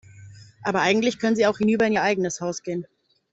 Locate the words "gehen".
2.63-2.87